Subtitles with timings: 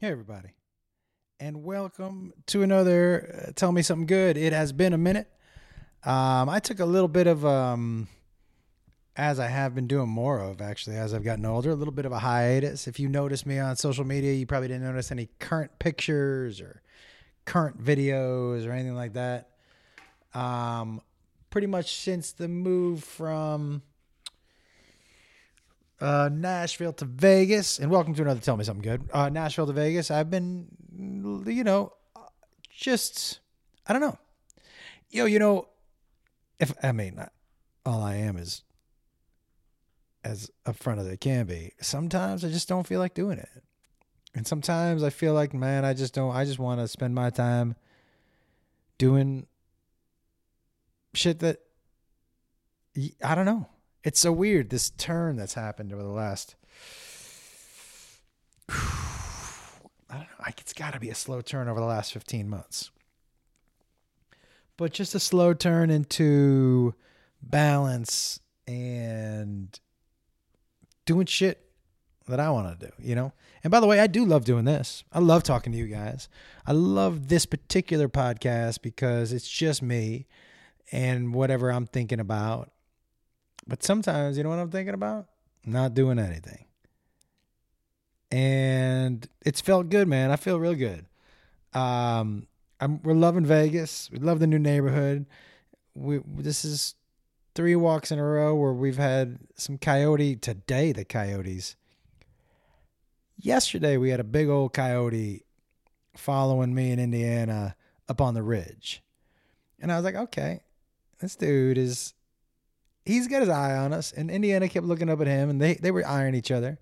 [0.00, 0.50] Hey, everybody,
[1.40, 4.36] and welcome to another uh, Tell Me Something Good.
[4.36, 5.26] It has been a minute.
[6.04, 8.06] Um, I took a little bit of, um,
[9.16, 12.06] as I have been doing more of actually as I've gotten older, a little bit
[12.06, 12.86] of a hiatus.
[12.86, 16.80] If you notice me on social media, you probably didn't notice any current pictures or
[17.44, 19.50] current videos or anything like that.
[20.32, 21.00] Um,
[21.50, 23.82] pretty much since the move from
[26.00, 29.10] uh, Nashville to Vegas, and welcome to another Tell Me Something Good.
[29.12, 30.10] Uh, Nashville to Vegas.
[30.10, 30.68] I've been,
[31.46, 31.92] you know,
[32.70, 33.40] just
[33.86, 34.18] I don't know.
[35.10, 35.68] Yo, you know,
[36.60, 37.20] if I mean,
[37.84, 38.62] all I am is
[40.24, 41.72] as upfront as I can be.
[41.80, 43.48] Sometimes I just don't feel like doing it,
[44.34, 46.34] and sometimes I feel like, man, I just don't.
[46.34, 47.74] I just want to spend my time
[48.98, 49.46] doing
[51.14, 51.60] shit that
[53.24, 53.66] I don't know.
[54.08, 56.56] It's so weird this turn that's happened over the last.
[58.70, 58.74] I
[60.08, 60.46] don't know.
[60.56, 62.90] It's got to be a slow turn over the last fifteen months,
[64.78, 66.94] but just a slow turn into
[67.42, 69.78] balance and
[71.04, 71.68] doing shit
[72.28, 73.34] that I want to do, you know?
[73.62, 75.04] And by the way, I do love doing this.
[75.12, 76.30] I love talking to you guys.
[76.66, 80.26] I love this particular podcast because it's just me
[80.92, 82.70] and whatever I'm thinking about
[83.68, 85.26] but sometimes, you know what I'm thinking about?
[85.64, 86.64] Not doing anything.
[88.30, 90.30] And it's felt good, man.
[90.30, 91.04] I feel real good.
[91.74, 92.46] Um,
[92.80, 94.10] I'm, we're loving Vegas.
[94.10, 95.26] We love the new neighborhood.
[95.94, 96.94] We this is
[97.54, 100.92] three walks in a row where we've had some coyote today.
[100.92, 101.76] The coyotes.
[103.36, 105.44] Yesterday we had a big old coyote
[106.16, 107.76] following me in Indiana
[108.08, 109.02] up on the ridge,
[109.80, 110.62] and I was like, okay,
[111.20, 112.14] this dude is
[113.08, 115.74] he's got his eye on us, and Indiana kept looking up at him, and they
[115.74, 116.78] they were eyeing each other.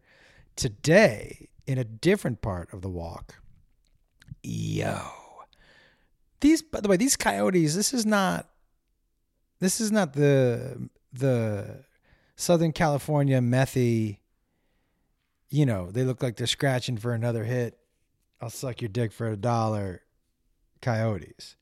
[0.57, 3.37] Today, in a different part of the walk,
[4.43, 5.01] yo,
[6.41, 7.75] these by the way, these coyotes.
[7.75, 8.49] This is not.
[9.61, 11.85] This is not the the
[12.35, 14.19] Southern California methy.
[15.49, 17.79] You know, they look like they're scratching for another hit.
[18.41, 20.03] I'll suck your dick for a dollar.
[20.83, 21.57] Coyotes.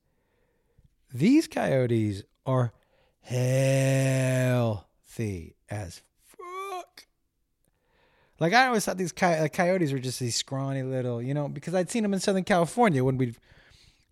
[1.12, 2.72] These coyotes are
[3.24, 4.84] healthy
[5.70, 7.06] as fuck.
[8.38, 11.74] Like I always thought these coy- coyotes were just these scrawny little, you know, because
[11.74, 13.34] I'd seen them in Southern California when we,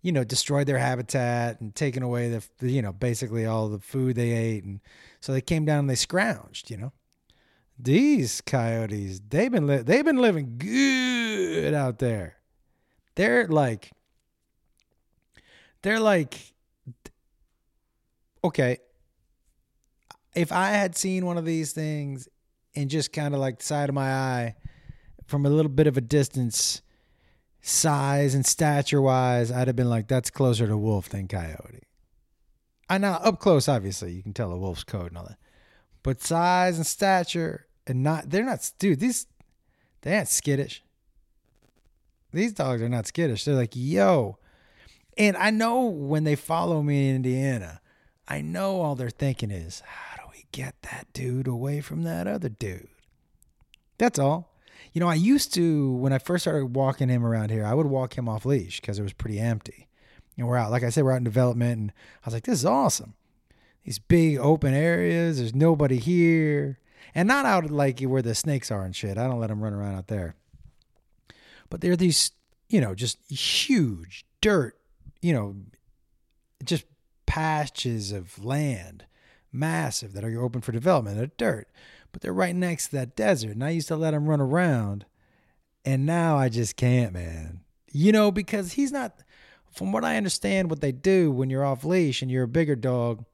[0.01, 3.79] you know, destroyed their habitat and taken away the, the, you know, basically all the
[3.79, 4.79] food they ate, and
[5.19, 6.91] so they came down and they scrounged, you know.
[7.77, 12.37] These coyotes, they've been li- they've been living good out there.
[13.15, 13.91] They're like,
[15.81, 16.53] they're like,
[18.43, 18.77] okay,
[20.35, 22.27] if I had seen one of these things
[22.75, 24.55] and just kind of like the side of my eye
[25.27, 26.81] from a little bit of a distance,
[27.61, 31.83] size and stature wise, I'd have been like, that's closer to wolf than coyote.
[32.89, 35.37] I know up close, obviously, you can tell a wolf's coat and all that.
[36.03, 39.27] But size and stature and not, they're not, dude, these,
[40.01, 40.83] they ain't skittish.
[42.33, 43.45] These dogs are not skittish.
[43.45, 44.37] They're like, yo.
[45.17, 47.79] And I know when they follow me in Indiana,
[48.27, 49.83] I know all they're thinking is,
[50.53, 52.87] get that dude away from that other dude.
[53.97, 54.55] That's all.
[54.93, 57.87] You know, I used to, when I first started walking him around here, I would
[57.87, 59.87] walk him off leash because it was pretty empty.
[60.37, 61.79] And we're out, like I said, we're out in development.
[61.79, 61.91] And
[62.23, 63.15] I was like, this is awesome.
[63.83, 66.79] These big open areas, there's nobody here.
[67.15, 69.17] And not out like where the snakes are and shit.
[69.17, 70.35] I don't let them run around out there.
[71.69, 72.31] But there are these,
[72.69, 74.77] you know, just huge dirt,
[75.21, 75.55] you know,
[76.63, 76.85] just
[77.25, 79.05] patches of land
[79.53, 81.17] massive that are open for development.
[81.17, 81.69] They're dirt,
[82.11, 83.51] but they're right next to that desert.
[83.51, 85.05] And I used to let him run around,
[85.85, 87.61] and now I just can't, man.
[87.91, 89.19] You know, because he's not.
[89.71, 92.75] From what I understand, what they do when you're off leash and you're a bigger
[92.75, 93.25] dog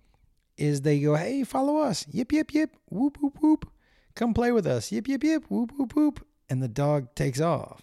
[0.58, 3.70] is they go, "Hey, follow us, yip yip yip, whoop whoop whoop,
[4.16, 7.82] come play with us, yip yip yip, whoop whoop whoop," and the dog takes off.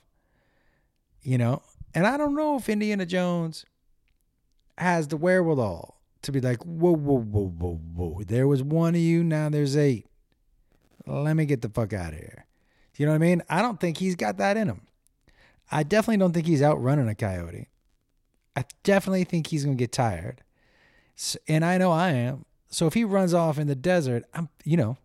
[1.20, 1.62] You know,
[1.94, 3.66] and I don't know if Indiana Jones
[4.78, 8.22] has the wherewithal to be like, whoa, whoa, whoa, whoa, whoa.
[8.24, 10.06] There was one of you, now there's eight.
[11.06, 12.46] Let me get the fuck out of here.
[12.96, 13.42] You know what I mean?
[13.48, 14.82] I don't think he's got that in him.
[15.70, 17.68] I definitely don't think he's outrunning a coyote.
[18.56, 20.42] I definitely think he's going to get tired.
[21.14, 22.44] So, and I know I am.
[22.68, 24.96] So if he runs off in the desert, I'm, you know,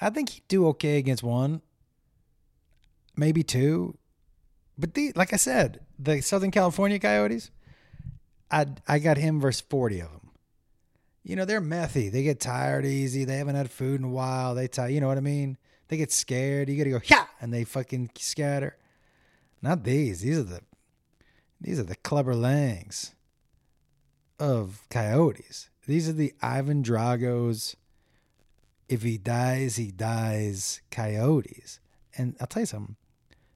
[0.00, 1.62] I think he'd do okay against one,
[3.16, 3.96] maybe two.
[4.76, 7.50] But the, like I said, the Southern California coyotes,
[8.50, 10.30] I I got him versus 40 of them.
[11.22, 12.12] You know, they're methy.
[12.12, 13.24] They get tired easy.
[13.24, 14.54] They haven't had food in a while.
[14.54, 15.56] They tie, you know what I mean?
[15.88, 16.68] They get scared.
[16.68, 18.76] You got to go, yeah, and they fucking scatter.
[19.62, 20.20] Not these.
[20.20, 20.60] These are the
[21.60, 23.14] these are the Clubber Langs
[24.38, 25.70] of Coyotes.
[25.86, 27.74] These are the Ivan Dragos.
[28.88, 30.82] If he dies, he dies.
[30.90, 31.80] Coyotes.
[32.16, 32.96] And I'll tell you something.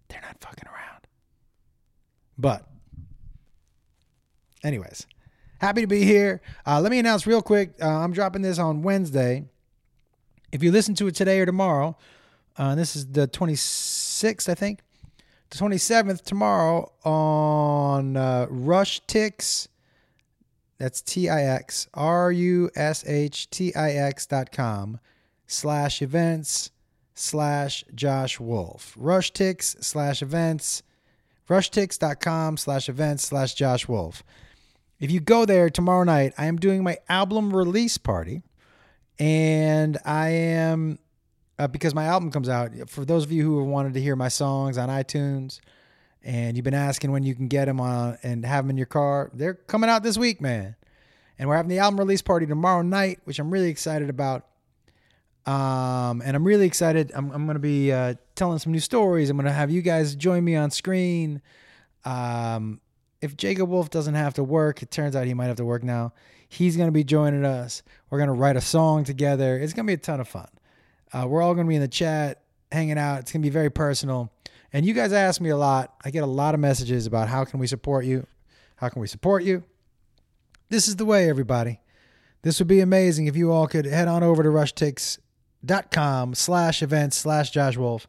[0.08, 1.06] They're not fucking around.
[2.38, 2.66] But,
[4.62, 5.06] anyways,
[5.60, 6.40] happy to be here.
[6.66, 7.74] Uh, let me announce real quick.
[7.80, 9.44] Uh, I'm dropping this on Wednesday.
[10.52, 11.96] If you listen to it today or tomorrow,
[12.56, 14.80] uh, this is the 26th, I think.
[15.50, 19.68] The 27th tomorrow on uh, Rush Tix.
[20.78, 25.00] That's T I X R U S H T I X dot com
[25.46, 26.70] slash events
[27.14, 28.94] slash Josh Wolf.
[28.98, 30.82] Rushtix slash events.
[31.48, 34.22] Rushtix.com slash events slash Josh Wolf.
[35.00, 38.42] If you go there tomorrow night, I am doing my album release party.
[39.18, 40.98] And I am,
[41.58, 44.16] uh, because my album comes out, for those of you who have wanted to hear
[44.16, 45.60] my songs on iTunes
[46.22, 48.86] and you've been asking when you can get them on and have them in your
[48.86, 50.76] car, they're coming out this week, man.
[51.38, 54.46] And we're having the album release party tomorrow night, which I'm really excited about.
[55.46, 57.12] Um, and I'm really excited.
[57.14, 59.30] I'm, I'm going to be uh, telling some new stories.
[59.30, 61.40] I'm going to have you guys join me on screen.
[62.04, 62.80] Um,
[63.20, 65.82] if Jacob Wolf doesn't have to work, it turns out he might have to work
[65.82, 66.12] now.
[66.48, 67.82] He's going to be joining us.
[68.10, 69.58] We're going to write a song together.
[69.58, 70.48] It's going to be a ton of fun.
[71.12, 73.20] Uh, we're all going to be in the chat, hanging out.
[73.20, 74.32] It's going to be very personal.
[74.72, 75.94] And you guys ask me a lot.
[76.04, 78.26] I get a lot of messages about how can we support you?
[78.76, 79.64] How can we support you?
[80.68, 81.80] This is the way, everybody.
[82.42, 87.16] This would be amazing if you all could head on over to rushtix.com slash events
[87.16, 88.06] slash Josh Wolf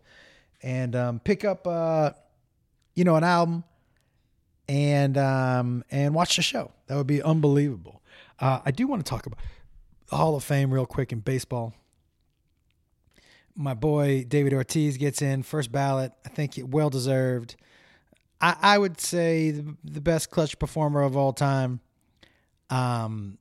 [0.62, 2.12] and um, pick up, uh,
[2.94, 3.64] you know, an album
[4.70, 6.72] and um, and watch the show.
[6.88, 8.02] That would be unbelievable.
[8.40, 9.40] Uh, I do want to talk about
[10.08, 11.74] the Hall of Fame real quick in baseball.
[13.56, 16.14] My boy David Ortiz gets in first ballot.
[16.24, 17.56] I think well deserved.
[18.40, 21.82] I, I would say the, the best clutch performer of all time.
[22.70, 23.40] Um,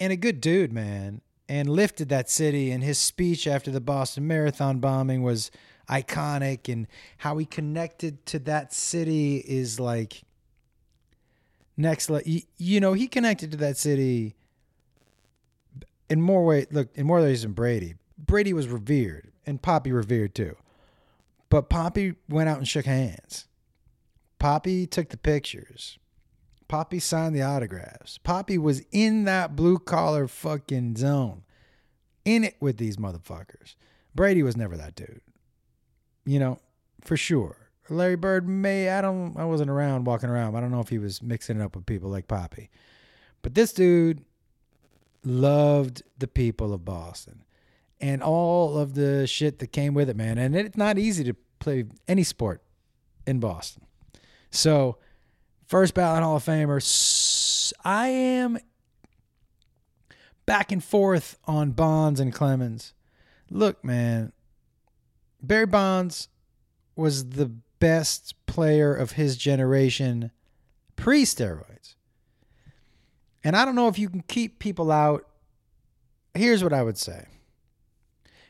[0.00, 2.70] and a good dude, man, and lifted that city.
[2.70, 5.50] And his speech after the Boston Marathon bombing was
[5.90, 6.86] iconic, and
[7.18, 10.22] how he connected to that city is like
[11.76, 12.10] next.
[12.10, 14.36] Le- you, you know, he connected to that city
[16.08, 16.66] in more way.
[16.70, 17.94] Look, in more ways than Brady.
[18.18, 20.56] Brady was revered, and Papi revered too.
[21.48, 23.46] But Papi went out and shook hands.
[24.38, 25.98] Papi took the pictures.
[26.68, 28.18] Papi signed the autographs.
[28.24, 31.42] Papi was in that blue collar fucking zone,
[32.24, 33.74] in it with these motherfuckers.
[34.14, 35.20] Brady was never that dude,
[36.24, 36.60] you know,
[37.00, 37.69] for sure.
[37.90, 40.56] Larry Bird may I don't I wasn't around walking around.
[40.56, 42.68] I don't know if he was mixing it up with people like Papi,
[43.42, 44.24] but this dude
[45.24, 47.44] loved the people of Boston
[48.00, 50.38] and all of the shit that came with it, man.
[50.38, 52.62] And it's not easy to play any sport
[53.26, 53.84] in Boston.
[54.50, 54.96] So
[55.70, 57.72] First ballot Hall of Famer.
[57.84, 58.58] I am
[60.44, 62.92] back and forth on Bonds and Clemens.
[63.48, 64.32] Look, man,
[65.40, 66.26] Barry Bonds
[66.96, 70.30] was the best player of his generation
[70.96, 71.94] pre steroids.
[73.42, 75.26] And I don't know if you can keep people out.
[76.34, 77.26] Here's what I would say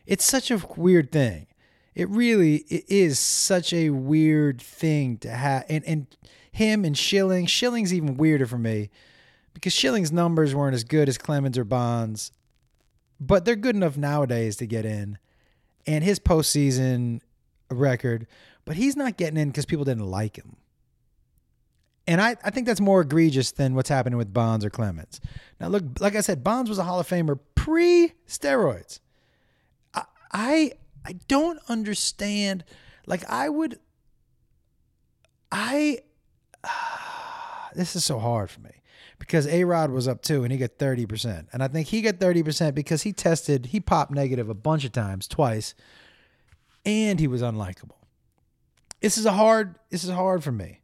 [0.06, 1.46] it's such a weird thing.
[1.94, 5.64] It really it is such a weird thing to have.
[5.68, 6.06] And, and
[6.52, 7.46] him and Schilling.
[7.46, 8.90] Schilling's even weirder for me
[9.54, 12.32] because Schilling's numbers weren't as good as Clemens or Bonds,
[13.20, 15.18] but they're good enough nowadays to get in.
[15.86, 17.20] And his postseason
[17.70, 18.26] record,
[18.70, 20.54] but he's not getting in because people didn't like him.
[22.06, 25.20] And I, I think that's more egregious than what's happening with Bonds or Clemens.
[25.58, 29.00] Now, look, like I said, Bonds was a Hall of Famer pre steroids.
[29.92, 30.72] I, I
[31.04, 32.62] I don't understand.
[33.08, 33.80] Like I would,
[35.50, 35.98] I
[37.74, 38.82] this is so hard for me
[39.18, 41.48] because A Rod was up too and he got 30%.
[41.52, 44.92] And I think he got 30% because he tested, he popped negative a bunch of
[44.92, 45.74] times, twice,
[46.86, 47.99] and he was unlikable.
[49.00, 50.80] This is a hard, this is hard for me.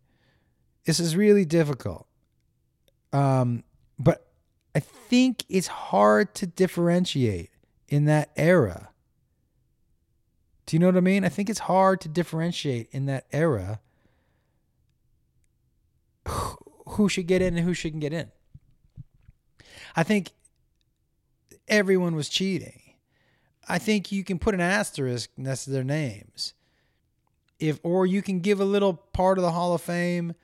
[0.85, 2.07] This is really difficult.
[3.13, 3.65] Um,
[3.99, 4.27] but
[4.75, 7.51] I think it's hard to differentiate
[7.89, 8.91] in that era.
[10.67, 11.25] Do you know what I mean?
[11.25, 13.81] I think it's hard to differentiate in that era
[16.89, 18.31] who should get in and who shouldn't get in.
[19.95, 20.31] I think
[21.69, 22.81] everyone was cheating.
[23.69, 26.55] I think you can put an asterisk next to their names.
[27.59, 30.35] If or you can give a little part of the Hall of Fame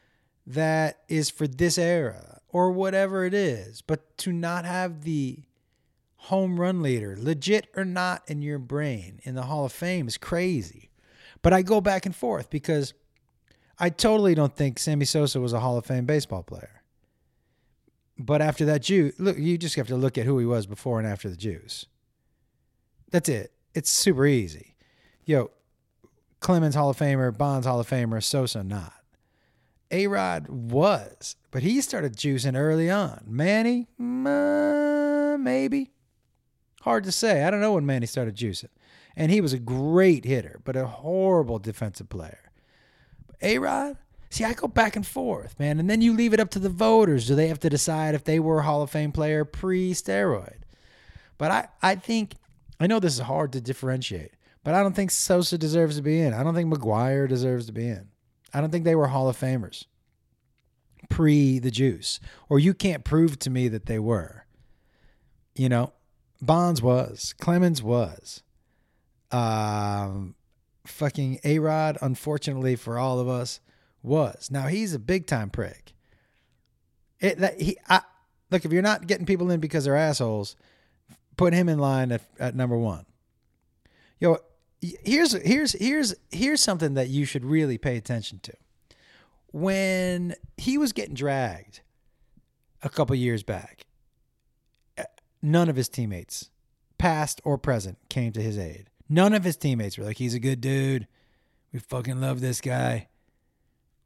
[0.47, 5.41] that is for this era or whatever it is, but to not have the
[6.17, 10.17] home run leader, legit or not in your brain in the Hall of Fame is
[10.17, 10.91] crazy.
[11.43, 12.95] But I go back and forth because
[13.79, 16.83] I totally don't think Sammy Sosa was a Hall of Fame baseball player.
[18.19, 20.99] But after that juice, look, you just have to look at who he was before
[21.01, 21.87] and after the juice.
[23.11, 23.53] That's it.
[23.75, 24.77] It's super easy.
[25.25, 25.51] Yo,
[26.43, 28.93] Clemens Hall of Famer, Bonds Hall of Famer, Sosa not.
[29.91, 33.23] A Rod was, but he started juicing early on.
[33.27, 35.91] Manny, uh, maybe.
[36.83, 37.45] Hard to say.
[37.45, 38.71] I don't know when Manny started juicing.
[39.15, 42.51] And he was a great hitter, but a horrible defensive player.
[43.43, 43.99] A Rod,
[44.31, 45.79] see, I go back and forth, man.
[45.79, 47.27] And then you leave it up to the voters.
[47.27, 50.63] Do they have to decide if they were a Hall of Fame player pre steroid?
[51.39, 52.35] But I, I think,
[52.81, 54.33] I know this is hard to differentiate,
[54.65, 56.35] but I don't think Sosa deserves to be in.
[56.35, 58.09] I don't think McGwire deserves to be in.
[58.55, 59.87] I don't think they were Hall of Famers
[61.09, 64.47] pre the juice, or you can't prove to me that they were.
[65.55, 65.93] You know,
[66.41, 68.43] Bonds was, Clemens was,
[69.31, 70.35] um,
[70.87, 73.61] fucking A Rod, unfortunately for all of us,
[74.03, 74.51] was.
[74.51, 75.93] Now he's a big time prick.
[77.21, 78.01] It that he I
[78.51, 80.57] look if you're not getting people in because they're assholes,
[81.37, 83.07] put him in line at, at number one.
[84.19, 84.39] Yo,
[84.83, 88.53] here's here's here's here's something that you should really pay attention to.
[89.53, 91.81] When he was getting dragged
[92.83, 93.87] a couple years back,
[94.99, 95.05] uh,
[95.41, 96.51] none of his teammates,
[96.99, 98.89] past or present, came to his aid.
[99.09, 101.07] None of his teammates were like, "He's a good dude.
[101.73, 103.09] We fucking love this guy.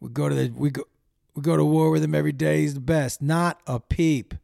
[0.00, 0.85] We go to the we go
[1.35, 2.61] we go to war with him every day.
[2.61, 4.35] He's the best." Not a peep.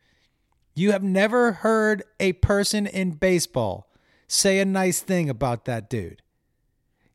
[0.74, 3.91] You have never heard a person in baseball
[4.32, 6.22] say a nice thing about that dude.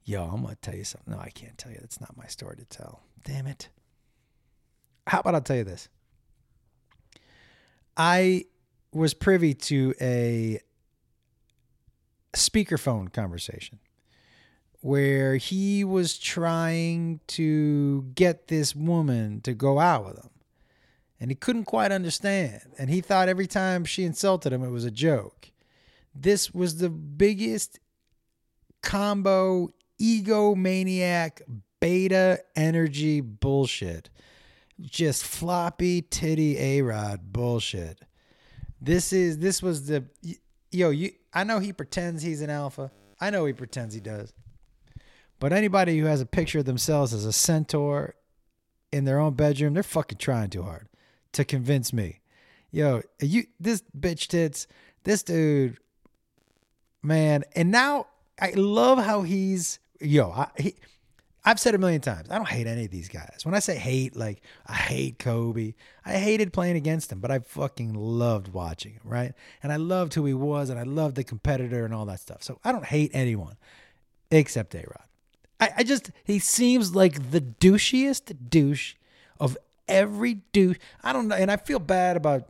[0.04, 1.14] Yo, I'm gonna tell you something.
[1.14, 1.80] No, I can't tell you.
[1.82, 3.02] That's not my story to tell.
[3.24, 3.70] Damn it.
[5.08, 5.90] How about I'll tell you this?
[7.96, 8.46] I
[8.94, 10.60] was privy to a
[12.34, 13.80] speakerphone conversation
[14.82, 20.30] where he was trying to get this woman to go out with him.
[21.20, 22.62] And he couldn't quite understand.
[22.78, 25.52] And he thought every time she insulted him, it was a joke.
[26.20, 27.80] This was the biggest
[28.82, 29.70] combo
[30.02, 31.42] egomaniac
[31.80, 34.10] beta energy bullshit.
[34.82, 38.02] Just floppy titty A Rod bullshit.
[38.82, 40.06] This is this was the
[40.72, 42.92] yo, you I know he pretends he's an alpha.
[43.20, 44.34] I know he pretends he does.
[45.40, 48.16] But anybody who has a picture of themselves as a centaur
[48.92, 50.88] in their own bedroom, they're fucking trying too hard
[51.34, 52.22] to convince me.
[52.72, 54.68] Yo, you this bitch tits,
[55.04, 55.78] this dude,
[57.02, 57.44] man.
[57.56, 58.08] And now
[58.40, 60.76] I love how he's yo, I, he
[61.46, 63.40] I've said a million times, I don't hate any of these guys.
[63.44, 65.76] When I say hate, like I hate Kobe.
[66.06, 69.34] I hated playing against him, but I fucking loved watching him, right?
[69.64, 72.44] And I loved who he was and I loved the competitor and all that stuff.
[72.44, 73.56] So I don't hate anyone
[74.30, 75.06] except A Rod.
[75.60, 78.96] I, I just, he seems like the douchiest douche
[79.40, 80.78] of every douche.
[81.02, 81.36] I don't know.
[81.36, 82.50] And I feel bad about,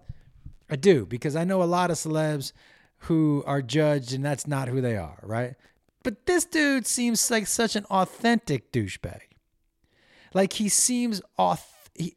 [0.71, 2.51] I do, because I know a lot of celebs
[2.99, 5.55] who are judged and that's not who they are, right?
[6.03, 9.21] But this dude seems like such an authentic douchebag.
[10.33, 11.89] Like he seems off.
[11.95, 12.15] He,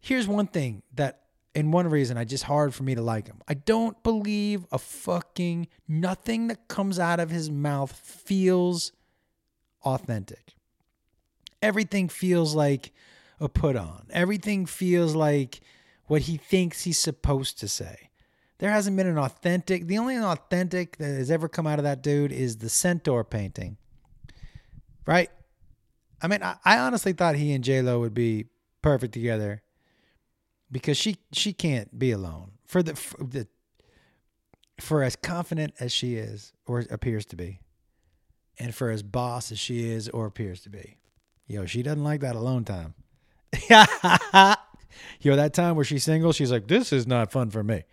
[0.00, 1.20] here's one thing that,
[1.54, 3.40] and one reason I just hard for me to like him.
[3.48, 8.92] I don't believe a fucking nothing that comes out of his mouth feels
[9.84, 10.54] authentic.
[11.62, 12.92] Everything feels like
[13.40, 14.06] a put on.
[14.10, 15.60] Everything feels like
[16.06, 18.09] what he thinks he's supposed to say.
[18.60, 19.86] There hasn't been an authentic.
[19.86, 23.78] The only authentic that has ever come out of that dude is the Centaur painting.
[25.06, 25.30] Right?
[26.20, 28.44] I mean, I, I honestly thought he and J Lo would be
[28.82, 29.62] perfect together
[30.70, 33.48] because she she can't be alone for the for, the
[34.78, 37.60] for as confident as she is or appears to be,
[38.58, 40.98] and for as boss as she is or appears to be.
[41.46, 42.92] Yo, she doesn't like that alone time.
[45.22, 47.84] Yo, that time where she's single, she's like, "This is not fun for me."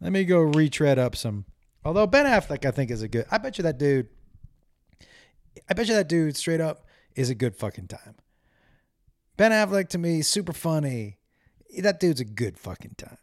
[0.00, 1.46] Let me go retread up some.
[1.84, 3.26] Although Ben Affleck, I think, is a good.
[3.30, 4.08] I bet you that dude.
[5.68, 8.16] I bet you that dude straight up is a good fucking time.
[9.36, 11.18] Ben Affleck to me, super funny.
[11.78, 13.18] That dude's a good fucking time.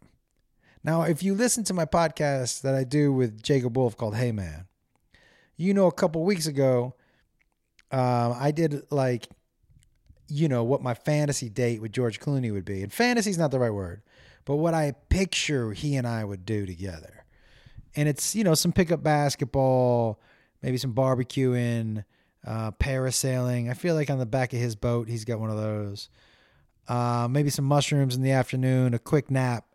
[0.84, 4.32] Now, if you listen to my podcast that I do with Jacob Wolf called Hey
[4.32, 4.66] Man,
[5.56, 6.94] you know, a couple weeks ago,
[7.90, 9.28] um, I did like,
[10.28, 12.82] you know, what my fantasy date with George Clooney would be.
[12.82, 14.02] And fantasy's not the right word
[14.44, 17.24] but what I picture he and I would do together.
[17.94, 20.20] And it's, you know, some pickup basketball,
[20.62, 22.04] maybe some barbecuing,
[22.46, 23.70] uh, parasailing.
[23.70, 26.08] I feel like on the back of his boat, he's got one of those.
[26.88, 29.66] Uh, maybe some mushrooms in the afternoon, a quick nap,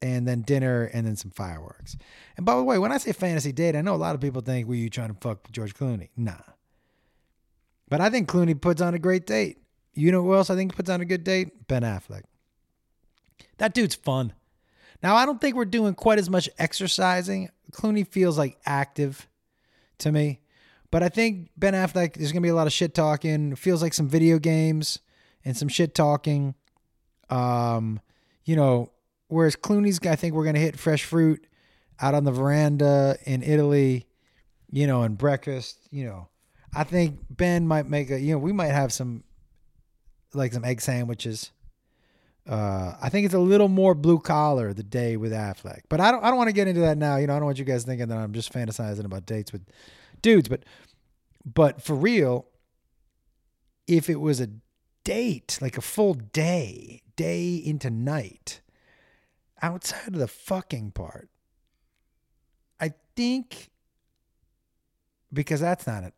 [0.00, 1.96] and then dinner, and then some fireworks.
[2.36, 4.42] And by the way, when I say fantasy date, I know a lot of people
[4.42, 6.10] think, were you trying to fuck George Clooney?
[6.16, 6.34] Nah.
[7.88, 9.58] But I think Clooney puts on a great date
[9.92, 11.68] You know who else I think puts on a good date?
[11.68, 12.22] Ben Affleck.
[13.58, 14.32] That dude's fun.
[15.02, 17.50] Now, I don't think we're doing quite as much exercising.
[17.72, 19.28] Clooney feels like active
[19.98, 20.40] to me.
[20.90, 23.52] But I think Ben Affleck, there's going to be a lot of shit talking.
[23.52, 25.00] It feels like some video games
[25.44, 26.54] and some shit talking.
[27.30, 28.00] Um,
[28.44, 28.92] you know,
[29.28, 31.46] whereas Clooney's, I think we're going to hit fresh fruit
[32.00, 34.06] out on the veranda in Italy,
[34.70, 36.28] you know, and breakfast, you know.
[36.74, 39.24] I think Ben might make a, you know, we might have some,
[40.32, 41.50] like some egg sandwiches.
[42.48, 46.10] Uh, I think it's a little more blue collar the day with Affleck, but I
[46.10, 46.22] don't.
[46.22, 47.16] I don't want to get into that now.
[47.16, 49.62] You know, I don't want you guys thinking that I'm just fantasizing about dates with
[50.20, 50.48] dudes.
[50.48, 50.64] But,
[51.46, 52.46] but for real,
[53.86, 54.48] if it was a
[55.04, 58.60] date, like a full day, day into night,
[59.62, 61.30] outside of the fucking part,
[62.78, 63.70] I think
[65.32, 66.14] because that's not it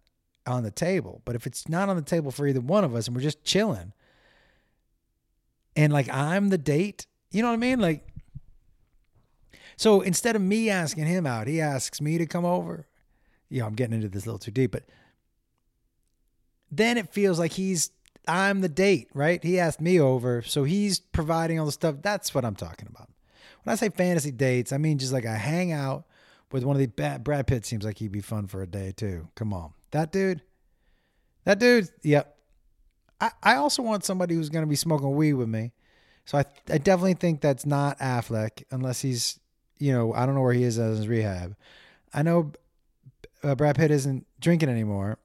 [0.47, 1.23] on the table.
[1.25, 3.45] But if it's not on the table for either one of us and we're just
[3.45, 3.93] chilling
[5.77, 7.81] and like I'm the date, you know what I mean?
[7.81, 8.07] Like,
[9.77, 12.89] so instead of me asking him out, he asks me to come over.
[13.49, 14.85] Yeah, I'm getting into this a little too deep, but
[16.71, 17.91] then it feels like he's
[18.27, 19.43] I'm the date, right?
[19.43, 21.97] He asked me over, so he's providing all the stuff.
[22.03, 23.09] That's what I'm talking about.
[23.63, 26.07] When I say fantasy dates, I mean just like a hangout
[26.51, 28.93] with one of the bad Brad Pitt seems like he'd be fun for a day
[28.97, 29.29] too.
[29.35, 29.73] Come on.
[29.91, 30.43] That dude.
[31.45, 32.36] That dude, yep.
[33.21, 35.73] I, I also want somebody who's going to be smoking weed with me.
[36.25, 39.39] So I, I definitely think that's not Affleck unless he's,
[39.79, 41.57] you know, I don't know where he is as his rehab.
[42.13, 42.53] I know
[43.43, 45.19] uh, Brad Pitt isn't drinking anymore,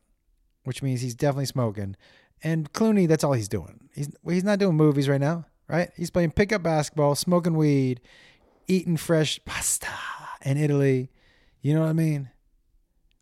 [0.64, 1.96] which means he's definitely smoking.
[2.44, 3.90] And Clooney, that's all he's doing.
[3.94, 5.90] He's he's not doing movies right now, right?
[5.96, 8.02] He's playing pickup basketball, smoking weed,
[8.68, 9.88] eating fresh pasta
[10.44, 11.10] in Italy.
[11.62, 12.30] You know what I mean?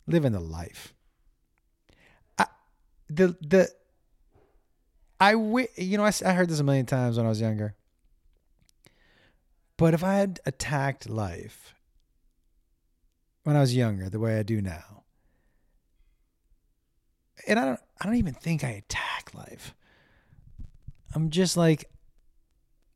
[0.06, 0.94] Living the life.
[2.38, 2.46] I,
[3.08, 3.70] the the
[5.20, 7.74] I w- you know I, I heard this a million times when I was younger.
[9.76, 11.74] But if I had attacked life
[13.44, 15.04] when I was younger the way I do now,
[17.46, 19.74] and I don't I don't even think I attack life.
[21.14, 21.90] I'm just like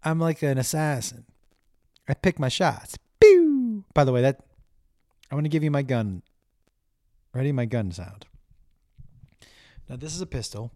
[0.03, 1.25] I'm like an assassin.
[2.09, 2.99] I pick my shots.
[3.21, 3.85] Pew!
[3.95, 4.41] By the way, that
[5.31, 6.23] I want to give you my gun.
[7.33, 7.51] Ready?
[7.53, 8.27] My gun sound.
[9.89, 10.71] Now this is a pistol.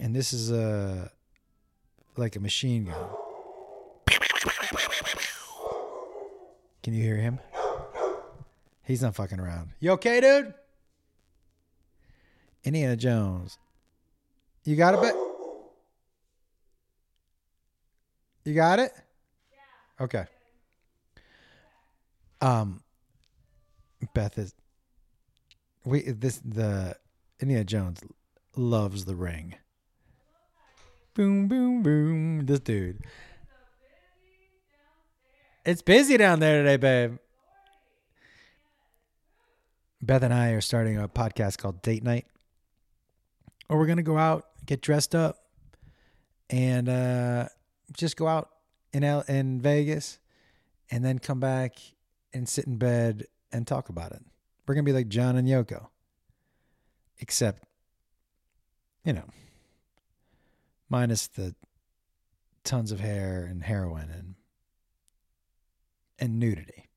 [0.00, 1.12] And this is a
[2.16, 3.08] like a machine gun.
[6.82, 7.38] Can you hear him?
[8.82, 9.70] He's not fucking around.
[9.78, 10.54] You okay, dude?
[12.64, 13.58] Indiana Jones.
[14.64, 15.14] You got it, bet?
[18.44, 18.92] You got it?
[19.52, 20.04] Yeah.
[20.04, 20.24] Okay.
[22.40, 22.82] Um,
[24.14, 24.54] Beth is.
[25.84, 26.96] We this the
[27.38, 28.00] Indiana Jones
[28.56, 29.56] loves the ring.
[31.20, 32.46] Boom, boom, boom.
[32.46, 33.04] This dude.
[35.66, 37.18] It's busy down there today, babe.
[40.00, 42.24] Beth and I are starting a podcast called Date Night.
[43.68, 45.36] Or we're going to go out, get dressed up,
[46.48, 47.48] and uh,
[47.92, 48.48] just go out
[48.94, 50.18] in L- in Vegas
[50.90, 51.74] and then come back
[52.32, 54.22] and sit in bed and talk about it.
[54.66, 55.88] We're going to be like John and Yoko.
[57.18, 57.62] Except,
[59.04, 59.28] you know,
[60.90, 61.54] minus the
[62.64, 64.34] tons of hair and heroin and
[66.18, 66.90] and nudity.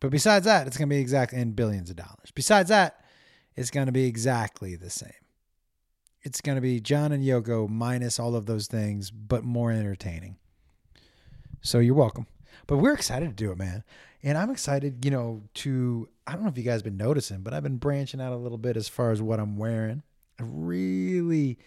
[0.00, 2.30] But besides that, it's going to be exactly in billions of dollars.
[2.34, 3.04] Besides that,
[3.54, 5.10] it's going to be exactly the same.
[6.22, 10.36] It's going to be John and Yoko minus all of those things, but more entertaining.
[11.60, 12.26] So you're welcome.
[12.66, 13.84] But we're excited to do it, man.
[14.22, 17.42] And I'm excited, you know, to I don't know if you guys have been noticing,
[17.42, 20.02] but I've been branching out a little bit as far as what I'm wearing.
[20.40, 21.58] I really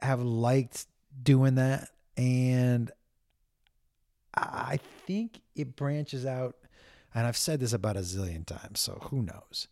[0.00, 0.86] have liked
[1.22, 1.88] doing that.
[2.16, 2.90] And
[4.34, 6.56] I think it branches out,
[7.14, 9.68] and I've said this about a zillion times, so who knows?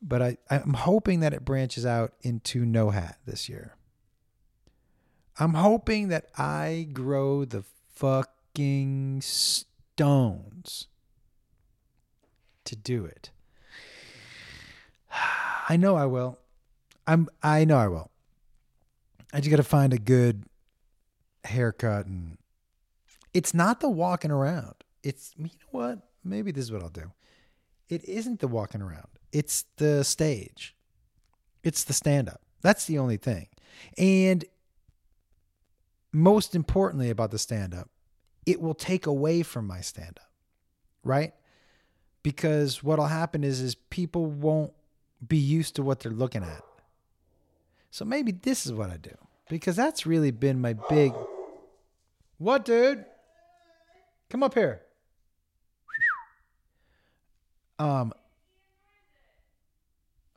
[0.00, 3.76] But I, I'm hoping that it branches out into no hat this year.
[5.38, 10.88] I'm hoping that I grow the fucking stones
[12.64, 13.30] to do it.
[15.68, 16.38] I know I will.
[17.06, 18.11] I'm I know I will.
[19.32, 20.44] I just got to find a good
[21.44, 22.38] haircut and
[23.34, 24.74] it's not the walking around.
[25.02, 25.98] It's you know what?
[26.24, 27.12] Maybe this is what I'll do.
[27.88, 29.08] It isn't the walking around.
[29.32, 30.76] It's the stage.
[31.64, 32.40] It's the stand up.
[32.60, 33.48] That's the only thing.
[33.98, 34.44] And
[36.12, 37.88] most importantly about the stand up,
[38.46, 40.30] it will take away from my stand up.
[41.04, 41.32] Right?
[42.22, 44.72] Because what'll happen is is people won't
[45.26, 46.62] be used to what they're looking at.
[47.92, 49.14] So maybe this is what I do
[49.50, 51.12] because that's really been my big.
[52.38, 53.04] What, dude?
[54.30, 54.80] Come up here.
[57.78, 58.14] Um.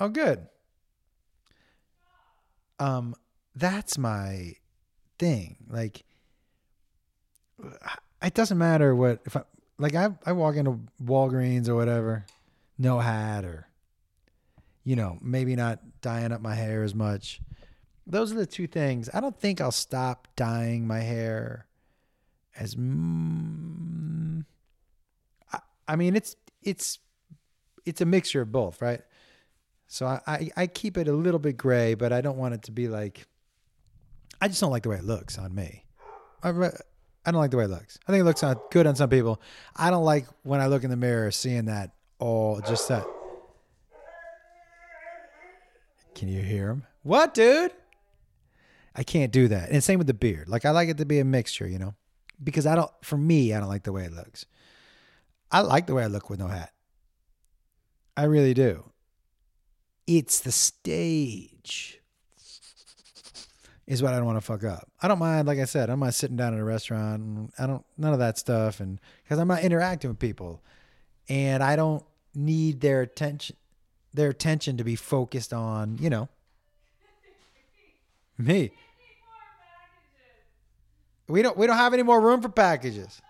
[0.01, 0.47] Oh, good.
[2.77, 3.15] Um,
[3.55, 4.55] that's my
[5.17, 5.55] thing.
[5.69, 6.03] Like,
[8.21, 9.43] it doesn't matter what if I
[9.77, 9.95] like.
[9.95, 12.25] I I walk into Walgreens or whatever,
[12.77, 13.69] no hat or,
[14.85, 17.41] you know, maybe not dyeing up my hair as much.
[18.07, 19.09] Those are the two things.
[19.13, 21.65] I don't think I'll stop dyeing my hair
[22.57, 22.75] as.
[22.75, 24.45] Mm,
[25.51, 26.99] I, I mean, it's it's
[27.85, 29.01] it's a mixture of both, right?
[29.87, 32.63] So I, I, I keep it a little bit gray, but I don't want it
[32.63, 33.27] to be like.
[34.39, 35.85] I just don't like the way it looks on me.
[36.43, 37.97] I, I don't like the way it looks.
[38.07, 39.41] I think it looks good on some people.
[39.75, 43.05] I don't like when I look in the mirror seeing that all just that.
[46.15, 46.83] Can you hear him?
[47.03, 47.71] What, dude?
[48.95, 49.69] I can't do that.
[49.69, 50.47] And same with the beard.
[50.47, 51.93] Like I like it to be a mixture, you know,
[52.41, 52.91] because I don't.
[53.03, 54.45] For me, I don't like the way it looks.
[55.51, 56.71] I like the way I look with no hat.
[58.17, 58.89] I really do.
[60.07, 61.99] It's the stage
[63.87, 64.89] is what I don't want to fuck up.
[65.01, 67.53] I don't mind, like I said, I'm not sitting down at a restaurant.
[67.59, 70.63] I don't none of that stuff, and because I'm not interacting with people,
[71.27, 73.57] and I don't need their attention,
[74.15, 76.29] their attention to be focused on, you know,
[78.37, 78.71] me.
[81.27, 83.21] We don't we don't have any more room for packages.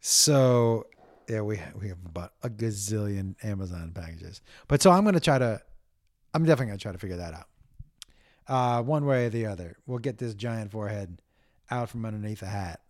[0.00, 0.86] So
[1.28, 4.40] yeah, we we have about a gazillion Amazon packages.
[4.66, 5.60] But so I'm gonna try to,
[6.34, 7.46] I'm definitely gonna try to figure that out.
[8.48, 11.22] Uh, one way or the other, we'll get this giant forehead
[11.70, 12.80] out from underneath a hat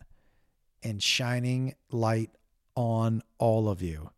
[0.81, 2.31] and shining light
[2.81, 4.09] on all of you.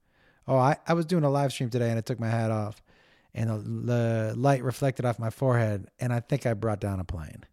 [0.47, 2.81] Oh, I, I was doing a live stream today and I took my hat off
[3.33, 7.03] and the, the light reflected off my forehead and I think I brought down a
[7.03, 7.43] plane.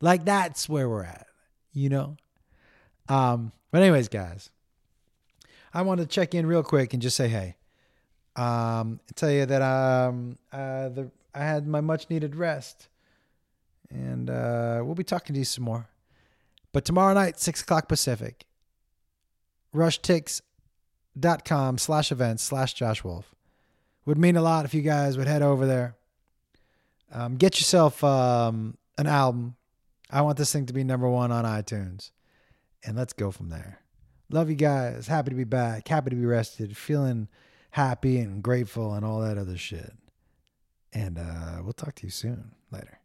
[0.00, 1.26] Like that's where we're at,
[1.72, 2.16] you know?
[3.08, 4.50] Um, but anyways, guys,
[5.72, 7.56] I wanted to check in real quick and just say hey.
[8.36, 12.88] Um, tell you that um, uh, the I had my much needed rest,
[13.90, 15.88] and uh, we'll be talking to you some more.
[16.72, 18.46] But tomorrow night, six o'clock Pacific.
[19.74, 23.34] Rushtix.com slash events slash Josh Wolf.
[24.06, 25.96] Would mean a lot if you guys would head over there.
[27.12, 29.56] Um, get yourself um, an album.
[30.10, 32.10] I want this thing to be number one on iTunes.
[32.84, 33.80] And let's go from there.
[34.30, 35.06] Love you guys.
[35.06, 35.88] Happy to be back.
[35.88, 36.76] Happy to be rested.
[36.76, 37.28] Feeling
[37.70, 39.92] happy and grateful and all that other shit.
[40.92, 42.52] And uh, we'll talk to you soon.
[42.70, 42.98] Later.